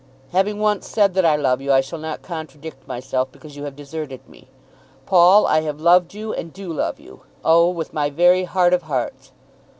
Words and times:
Having 0.31 0.57
once 0.57 0.87
said 0.87 1.13
that 1.13 1.25
I 1.25 1.35
love 1.35 1.61
you 1.61 1.71
I 1.71 1.81
shall 1.81 1.99
not 1.99 2.23
contradict 2.23 2.87
myself 2.87 3.31
because 3.31 3.55
you 3.55 3.65
have 3.65 3.75
deserted 3.75 4.27
me. 4.27 4.47
Paul, 5.05 5.45
I 5.45 5.61
have 5.61 5.79
loved 5.79 6.15
you, 6.15 6.33
and 6.33 6.51
do 6.51 6.73
love 6.73 6.99
you, 6.99 7.21
oh, 7.45 7.69
with 7.69 7.93
my 7.93 8.09
very 8.09 8.45
heart 8.45 8.73
of 8.73 8.81
hearts." 8.81 9.31